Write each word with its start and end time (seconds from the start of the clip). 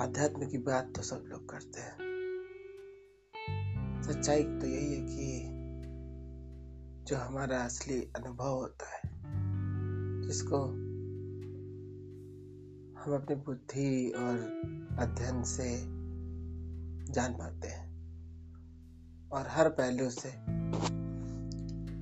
अध्यात्म 0.00 0.46
की 0.46 0.58
बात 0.58 0.92
तो 0.96 1.02
सब 1.02 1.24
लोग 1.26 1.48
करते 1.48 1.80
हैं। 1.80 1.96
सच्चाई 4.02 4.42
तो 4.42 4.66
यही 4.66 4.94
है 4.94 5.00
कि 5.00 5.48
जो 7.04 7.16
हमारा 7.16 7.58
असली 7.58 8.02
अनुभव 8.02 8.48
होता 8.48 8.96
है, 8.96 9.00
जिसको 10.26 10.64
हम 13.00 13.14
अपनी 13.14 13.36
बुद्धि 13.36 14.10
और 14.10 14.38
अध्ययन 14.98 15.42
से 15.42 15.78
जान 17.12 17.32
पाते 17.32 17.68
हैं। 17.68 17.90
और 19.28 19.44
हर 19.48 19.68
पहलू 19.68 20.10
से 20.10 20.30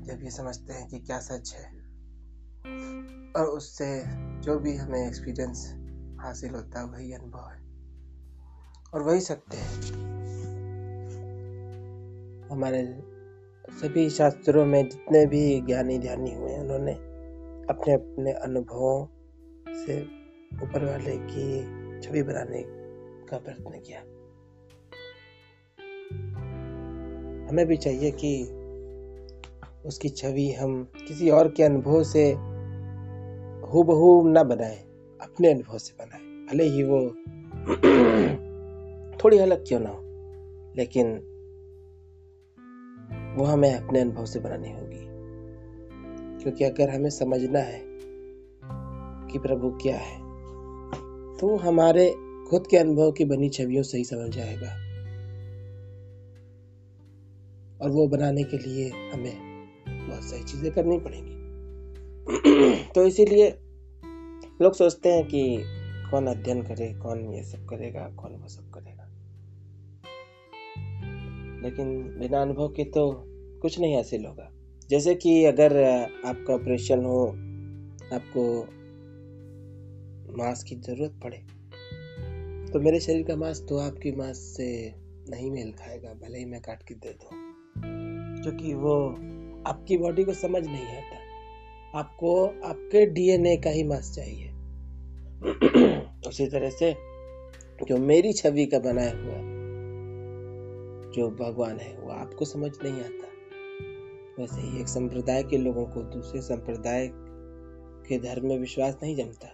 जब 0.05 0.21
ये 0.23 0.31
समझते 0.31 0.73
हैं 0.73 0.89
कि 0.89 0.99
क्या 0.99 1.21
सच 1.21 1.55
है, 1.55 1.71
और 3.33 3.47
उससे 3.47 4.03
जो 4.41 4.59
भी 4.59 4.77
हमें 4.77 5.09
एक्सपीरियंस 5.09 5.75
हासिल 6.21 6.55
होता 6.55 6.81
है, 6.81 6.87
वही 6.87 7.13
अनुभव 7.13 7.49
है। 7.49 7.68
और 8.95 9.03
वही 9.03 9.21
सत्य 9.21 9.57
है। 9.57 9.67
हमारे 12.49 13.03
सभी 13.71 14.11
शास्त्रों 14.11 14.67
में 14.67 14.89
जितने 14.89 15.27
भी 15.27 15.61
ज्ञानी 15.61 15.99
ध्यानी 15.99 16.35
हुए 16.35 16.51
हैं, 16.51 16.61
उन्होंने 16.61 16.93
अपने 17.71 17.95
अपने 17.95 18.33
अनुभवों 18.33 19.07
से 19.85 20.03
ऊपर 20.63 20.85
वाले 20.85 21.17
की 21.17 21.63
छवि 22.01 22.23
बनाने 22.23 22.65
का 23.27 23.39
प्रयत्न 23.39 23.81
किया। 23.81 24.01
हमें 27.49 27.67
भी 27.67 27.77
चाहिए 27.77 28.11
कि 28.11 28.43
उसकी 29.89 30.09
छवि 30.09 30.53
हम 30.53 30.93
किसी 31.09 31.31
और 31.31 31.49
के 31.49 31.63
अनुभव 31.63 32.03
से 32.03 32.33
हूबहू 33.69 34.29
न 34.29 34.43
बनाए, 34.45 34.77
अपने 35.21 35.53
अनुभव 35.53 35.79
से 35.79 36.05
बनाए, 36.05 36.21
भले 36.21 36.65
ही 36.65 36.83
वो 36.83 37.13
थोड़ी 39.25 39.39
अलग 39.39 39.69
क्यों 39.69 39.81
ना 39.81 39.91
हो? 39.91 40.01
लेकिन 40.77 41.17
वो 43.39 43.45
हमें 43.45 43.75
अपने 43.75 44.01
अनुभव 44.01 44.25
से 44.25 44.41
बनानी 44.41 44.73
होगी। 44.73 45.09
क्योंकि 46.43 46.65
अगर 46.65 46.91
हमें 46.91 47.11
समझना 47.11 47.59
है 47.59 47.81
कि 49.29 49.39
प्रभु 49.39 49.71
क्या 49.71 49.99
है 49.99 50.29
तो 51.39 51.57
हमारे 51.57 52.15
खुद 52.51 52.67
के 52.67 52.77
अनुभव 52.77 53.13
की 53.13 53.25
बनी 53.25 53.49
छवियों 53.49 53.83
से 53.83 53.99
ही 53.99 54.05
समझ 54.05 54.31
जाएगा। 54.31 54.89
और 57.83 57.91
वो 57.91 58.09
बनाने 58.09 58.45
के 58.45 58.59
लिए 58.59 59.11
हमें 59.11 59.37
बहुत 60.09 60.23
सारी 60.23 60.43
चीज़ें 60.43 60.73
करनी 60.73 60.99
पड़ेंगी। 60.99 61.39
तो 62.95 63.07
इसीलिए 63.07 63.59
लोग 64.63 64.73
सोचते 64.73 65.13
हैं 65.13 65.29
कि 65.29 65.65
कौन 66.11 66.27
अध्ययन 66.27 66.63
करे, 66.63 66.95
कौन 66.95 67.35
ये 67.35 67.43
सब 67.43 67.67
करेगा, 67.67 68.09
कौन 68.09 68.33
वो 68.33 68.49
सब 68.49 68.71
करेगा। 68.71 68.98
लेकिन 71.63 72.03
बिना 72.21 72.43
अनुभव 72.43 72.69
के 72.69 72.85
तो 72.85 73.25
कुछ 73.63 73.81
नहीं 73.81 73.97
हासिल 73.97 74.25
होगा। 74.27 74.51
जैसे 74.91 75.15
कि 75.15 75.45
अगर 75.45 75.77
आपका 76.27 76.55
ऑपरेशन 76.55 77.05
हो, 77.05 77.27
आपको 78.15 78.63
मांस 80.37 80.63
की 80.63 80.77
ज़रूरत 80.77 81.21
पड़े 81.23 81.37
तो 82.73 82.81
मेरे 82.81 83.01
शरीर 83.01 83.23
का 83.23 83.37
मांस 83.37 83.67
तो 83.69 83.79
आपकी 83.79 84.13
मांस 84.13 84.37
से 84.37 84.93
नहीं 85.31 85.51
मेल 85.51 85.73
खाएगा, 85.73 86.09
भले 86.09 86.39
ही 86.39 86.45
मैं 86.45 86.61
काट 86.61 86.83
के 86.83 86.95
दे 86.95 87.09
दूँ। 87.09 87.29
क्योंकि 88.43 88.75
वो 88.75 89.09
आपकी 89.67 89.97
बॉडी 89.97 90.25
को 90.25 90.33
समझ 90.33 90.67
नहीं 90.67 90.85
आता। 90.85 91.19
आपको, 91.99 92.47
आपके 92.47 93.07
डीएनए 93.07 93.57
का 93.57 93.71
ही 93.71 93.85
मांस 93.85 94.15
चाहिए। 94.15 94.49
उसी 96.29 96.47
तरह 96.47 96.71
से 96.71 96.93
जो 97.89 97.97
मेरी 97.97 98.33
छवि 98.33 98.67
का 98.67 98.79
बनाया 98.79 99.11
हुआ 99.11 99.58
जो 101.19 101.31
भगवान 101.31 101.79
है, 101.79 101.99
वो 101.99 102.11
आपको 102.11 102.45
समझ 102.45 102.71
नहीं 102.85 103.01
आता। 103.01 103.29
वैसे 104.39 104.61
ही 104.61 104.81
एक 104.81 104.89
संप्रदाय 104.89 105.43
के 105.43 105.59
लोगों 105.59 105.87
को 105.87 106.03
दूसरे 106.03 106.41
संप्रदाय 106.41 107.11
के 108.09 108.19
धर्म 108.19 108.47
में 108.47 108.59
विश्वास 108.59 108.99
नहीं 109.03 109.17
जमता। 109.17 109.49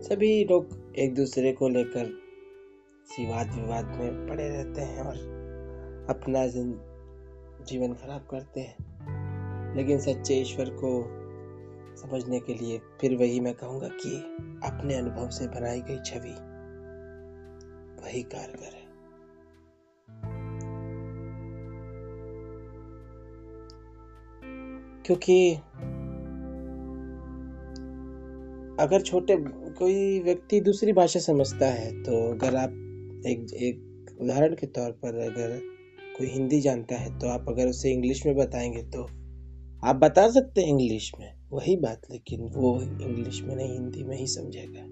सभी 0.00 0.44
लोग 0.44 0.92
एक 0.98 1.14
दूसरे 1.14 1.52
को 1.52 1.68
लेकर 1.68 2.04
विवाद 3.20 3.54
विवाद 3.54 3.84
में 3.84 4.26
पड़े 4.26 4.48
रहते 4.48 4.80
हैं 4.80 5.00
और 5.00 5.14
अपना 6.10 6.46
जीवन 7.64 7.94
खराब 7.94 8.28
करते 8.30 8.60
हैं। 8.60 8.76
लेकिन 9.76 10.00
सच्चे 10.00 10.34
ईश्वर 10.34 10.70
को 10.70 11.06
समझने 11.96 12.40
के 12.40 12.54
लिए 12.54 12.80
फिर 13.00 13.16
वही 13.16 13.40
मैं 13.40 13.54
कहूँगा 13.54 13.88
कि 13.88 14.16
अपने 14.68 14.94
अनुभव 14.94 15.28
से 15.28 15.48
बनाई 15.48 15.80
गई 15.80 15.98
छवि 16.04 16.50
वही 18.02 18.22
कारगर 18.22 18.74
है। 18.74 18.79
क्योंकि 25.10 25.54
अगर 28.82 29.00
छोटे, 29.00 29.36
कोई 29.70 30.20
व्यक्ति 30.20 30.60
दूसरी 30.60 30.92
भाषा 30.92 31.20
समझता 31.20 31.66
है 31.66 32.02
तो 32.02 32.32
अगर 32.32 32.56
आप 32.56 32.70
एक 33.26 33.54
एक 33.54 34.06
उदाहरण 34.20 34.54
के 34.54 34.66
तौर 34.66 34.90
पर 34.90 35.18
अगर 35.18 35.60
कोई 36.18 36.26
हिंदी 36.26 36.60
जानता 36.60 36.96
है 36.96 37.18
तो 37.18 37.28
आप 37.28 37.44
अगर 37.48 37.66
उसे 37.66 37.92
इंग्लिश 37.92 38.26
में 38.26 38.36
बताएँगे 38.36 38.82
तो 38.82 39.02
आप 39.88 39.96
बता 39.96 40.30
सकते 40.30 40.60
हैं 40.60 40.68
इंग्लिश 40.68 41.12
में। 41.20 41.34
वही 41.52 41.76
बात, 41.76 42.02
लेकिन 42.10 42.40
वो 42.40 42.80
इंग्लिश 42.80 43.42
में 43.42 43.56
नहीं, 43.56 43.72
हिंदी 43.72 44.04
में 44.04 44.16
ही 44.16 44.26
समझेगा। 44.26 44.82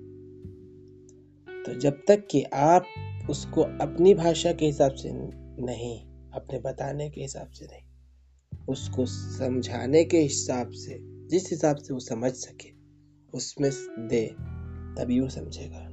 तो 1.63 1.81
जब 1.81 2.03
तक 2.09 2.27
कि 2.31 2.43
आप 2.43 2.85
उसको 3.31 3.63
अपनी 3.63 4.15
भाषा 4.15 4.53
के 4.53 4.67
हिसाब 4.67 4.93
से 4.93 5.11
नहीं, 5.65 6.01
अपने 6.31 6.59
बताने 6.59 7.11
के 7.11 7.21
हिसाब 7.21 7.49
से 7.49 7.67
नहीं 7.67 7.88
उसको 8.69 9.07
समझाने 9.07 10.05
के 10.05 10.19
हिसाब 10.19 10.71
से, 10.71 10.99
जिस 11.03 11.51
हिसाब 11.51 11.77
से 11.77 11.95
वो 11.95 12.01
समझ 12.01 12.33
सके, 12.33 12.71
उसमें 13.35 13.71
दे, 14.09 14.27
तभी 14.99 15.21
वो 15.21 15.29
समझेगा। 15.29 15.89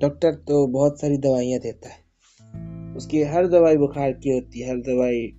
डॉक्टर 0.00 0.34
तो 0.34 0.66
बहुत 0.66 1.00
सारी 1.00 1.18
दवाइयाँ 1.18 1.60
देता 1.60 1.88
है। 1.88 2.06
उसकी 2.96 3.22
हर 3.22 3.46
दवाई 3.46 3.76
बुखार 3.76 4.12
की 4.12 4.30
होती 4.30 4.60
है, 4.60 4.70
हर 4.70 4.76
दवाई, 4.76 5.32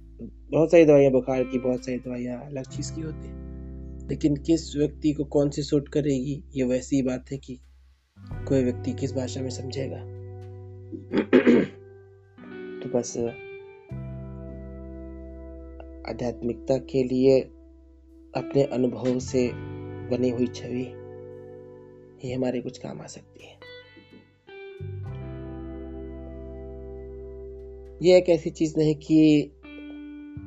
बहुत 0.51 0.71
सारी 0.71 0.85
दवाइयाँ 0.85 1.11
बुखार 1.11 1.43
की, 1.43 1.59
बहुत 1.59 1.85
सारी 1.85 1.97
दवाइयाँ 1.97 2.45
अलग 2.45 2.63
चीज़ 2.63 2.93
की 2.93 3.01
होती 3.01 3.27
है। 3.27 3.47
लेकिन 4.09 4.35
किस 4.35 4.75
व्यक्ति 4.75 5.13
को 5.13 5.23
कौन 5.23 5.49
सी 5.49 5.61
सूट 5.61 5.89
करेगी, 5.89 6.43
ये 6.55 6.63
वैसी 6.63 7.01
बात 7.01 7.25
है 7.31 7.37
कि 7.37 7.59
कोई 8.19 8.63
व्यक्ति 8.63 8.91
किस 8.91 9.13
भाषा 9.13 9.41
में 9.41 9.49
समझेगा। 9.49 9.97
तो 12.83 12.89
बस 12.89 13.13
आध्यात्मिकता 16.09 16.77
के 16.77 17.03
लिए 17.03 17.41
अपने 18.35 18.63
अनुभव 18.63 19.19
से 19.19 19.51
बनी 20.09 20.29
हुई 20.29 20.47
छवि 20.47 20.93
ही 22.23 22.33
हमारे 22.33 22.61
कुछ 22.61 22.77
काम 22.77 23.01
आ 23.01 23.05
सकती 23.05 23.45
है। 23.45 23.57
ये 28.01 28.17
एक 28.17 28.29
ऐसी 28.29 28.49
चीज़ 28.49 28.73
नहीं 28.77 28.95
कि 28.95 29.51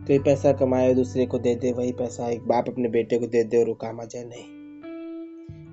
कोई 0.07 0.19
पैसा 0.19 0.53
कमाए, 0.53 0.95
दूसरे 0.95 1.27
को 1.27 1.39
दे 1.39 1.55
दे, 1.55 1.73
वही 1.73 1.93
पैसा 1.93 2.31
एक 2.31 2.41
बाप 2.41 2.69
अपने 2.69 2.89
बेटे 2.89 3.19
को 3.19 3.27
दे 3.27 3.45
दे 3.45 3.57
और 3.57 3.69
वो 3.69 3.75
काम 3.75 4.01
आ 4.01 4.05
जाए, 4.05 4.25
नहीं। 4.25 4.61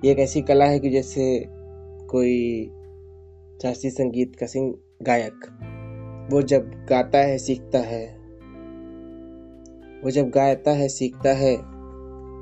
ये 0.04 0.12
एक 0.12 0.18
ऐसी 0.18 0.42
कला 0.42 0.64
है 0.64 0.78
कि 0.78 0.90
जैसे 0.90 1.46
कोई 2.10 2.64
शास्त्रीय 3.62 3.90
संगीत 3.90 4.36
का 4.36 4.46
सिंह 4.46 4.78
गायक, 5.02 5.40
वो 6.32 6.42
जब 6.42 6.86
गाता 6.88 7.18
है, 7.18 7.38
सीखता 7.38 7.78
है 7.78 8.17
वो 10.04 10.10
जब 10.10 10.30
गाता 10.30 10.70
है, 10.70 10.88
सीखता 10.88 11.32
है 11.32 11.56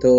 तो 0.00 0.12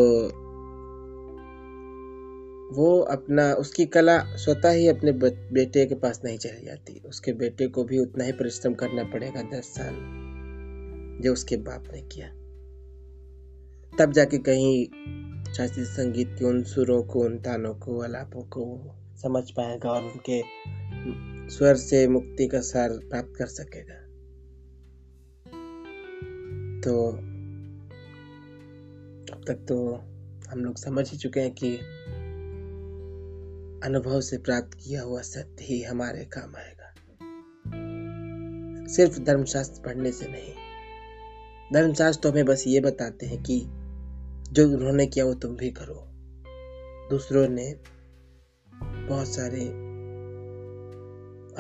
वो 2.74 3.00
अपना, 3.02 3.54
उसकी 3.54 3.86
कला 3.86 4.18
स्वतः 4.36 4.70
ही 4.70 4.88
अपने 4.88 5.12
बेटे 5.12 5.86
के 5.86 5.96
पास 5.96 6.22
नहीं 6.26 6.38
चली 6.38 6.66
जाती। 6.66 7.02
उसके 7.06 7.34
बेटे 7.34 7.68
को 7.68 7.84
भी 7.84 8.00
उतना 8.00 8.24
ही 8.24 8.32
परिश्रम 8.32 8.74
करना 8.74 9.04
पड़ेगा 9.04 9.42
दस 9.54 9.66
साल, 9.66 9.96
जो 11.24 11.34
उसके 11.34 11.58
बाप 11.58 11.84
ने 11.94 12.02
किया। 12.02 12.28
तब 14.00 14.12
जाके 14.12 14.38
कहीं 14.38 14.86
शास्त्रीय 15.54 15.86
संगीत 15.86 16.36
के 16.40 16.46
उन 16.46 16.64
सुरों 16.64 17.02
को, 17.04 17.20
उन 17.20 17.38
तानों 17.38 17.74
को, 17.76 17.98
अलापों 17.98 18.42
को 18.42 18.66
समझ 19.18 19.52
पाएगा 19.52 19.90
और 19.90 20.04
उनके 20.04 20.42
स्वर 21.50 21.76
से 21.76 22.08
मुक्ति 22.08 22.48
का 22.48 22.60
सार 22.62 22.90
प्राप्त 23.10 23.34
कर 23.38 23.46
सकेगा। 23.46 24.07
तो 26.88 27.08
अब 29.34 29.42
तक 29.48 29.66
तो 29.70 29.96
हम 30.50 30.60
लोग 30.60 30.78
समझ 30.78 31.12
ही 31.12 31.18
चुके 31.18 31.40
हैं 31.40 31.54
कि 31.54 31.78
अनुभव 33.88 34.22
से 34.22 34.38
प्राप्त 34.38 34.74
किया 34.74 35.02
हुआ 35.02 35.22
सत्य 35.22 35.64
ही 35.64 35.84
हमारे 35.84 36.26
काम 36.26 36.56
आएगा। 36.56 36.94
सिर्फ़ 38.88 39.20
धर्मशास्त्र 39.20 39.82
पढ़ने 39.82 40.12
से 40.12 40.26
नहीं। 40.30 40.54
धर्मशास्त्र 41.74 42.24
तो 42.24 42.32
हमें 42.32 42.46
बस 42.46 42.64
ये 42.68 42.80
बताते 42.80 43.26
हैं 43.26 43.44
कि 43.44 43.60
जो 44.52 44.78
उन्होंने 44.78 45.08
किया 45.08 45.26
वो 45.26 45.34
तुम 45.34 45.56
भी 45.56 45.72
करो। 45.72 46.08
दूसरों 47.10 47.48
ने 47.48 47.76
बहुत 49.08 49.28
सारे 49.28 49.66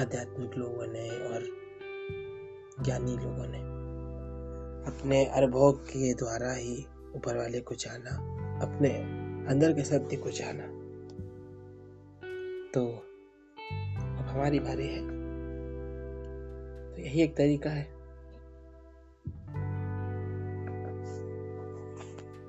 आध्यात्मिक 0.02 0.52
लोगों 0.58 0.88
ने 0.88 1.10
और 1.10 1.48
ज्ञानी 2.84 3.12
लोगों 3.12 3.48
ने 3.48 3.67
अपने 4.88 5.26
अरभोग 5.26 5.86
के 5.86 6.14
द्वारा 6.14 6.54
ही 6.54 6.86
ऊपर 7.16 7.38
वाले 7.38 7.62
को 7.62 7.76
जाना, 7.76 8.10
अपने 8.62 8.90
अंदर 9.48 9.74
के 9.74 9.84
सत्य 9.84 10.18
को 10.18 10.30
जाना। 10.30 10.64
तो 12.72 12.88
अब 14.20 14.26
हमारी 14.28 14.60
बारी 14.60 14.88
है। 14.88 15.08
तो 16.96 17.02
यही 17.02 17.22
एक 17.22 17.38
तरीका 17.38 17.70
है। 17.70 17.98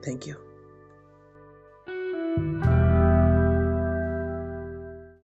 थैंक 0.06 0.28
यू 0.28 0.34